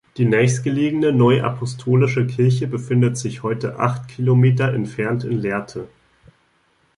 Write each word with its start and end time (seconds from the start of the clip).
Die 0.17 0.25
nächstgelegene 0.25 1.13
neuapostolische 1.13 2.25
Kirche 2.25 2.65
befindet 2.65 3.19
sich 3.19 3.43
heute 3.43 3.77
acht 3.77 4.07
Kilometer 4.07 4.73
entfernt 4.73 5.25
in 5.25 5.37
Lehrte. 5.37 5.89